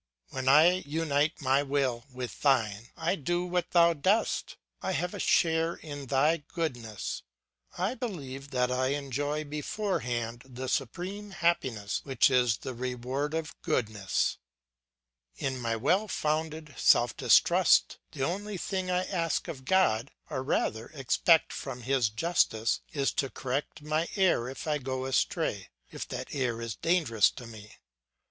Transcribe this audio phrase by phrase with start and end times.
[0.29, 5.19] When I unite my will with thine, I do what thou doest; I have a
[5.19, 7.21] share in thy goodness;
[7.77, 14.39] I believe that I enjoy beforehand the supreme happiness which is the reward of goodness.
[15.37, 20.41] In my well founded self distrust the only thing that I ask of God, or
[20.41, 26.07] rather expect from his justice, is to correct my error if I go astray, if
[26.07, 27.75] that error is dangerous to me.